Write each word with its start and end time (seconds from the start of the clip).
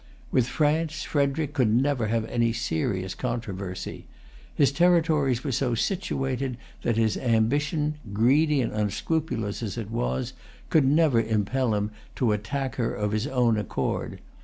With 0.31 0.47
France 0.47 1.03
Frederic 1.03 1.53
could 1.53 1.71
never 1.71 2.07
have 2.07 2.25
any 2.25 2.53
serious 2.53 3.13
controversy. 3.13 4.07
His 4.55 4.71
territories 4.71 5.43
were 5.43 5.51
so 5.51 5.75
situated 5.75 6.57
that 6.81 6.97
his 6.97 7.17
ambition, 7.17 7.99
greedy 8.11 8.61
and 8.61 8.71
unscrupulous 8.73 9.61
as 9.61 9.77
it 9.77 9.91
was, 9.91 10.33
could 10.71 10.85
never 10.85 11.21
impel 11.21 11.75
him 11.75 11.91
to 12.15 12.31
attack 12.31 12.77
her 12.77 12.91
of 12.91 13.11
his 13.11 13.27
own 13.27 13.59
accord. 13.59 14.19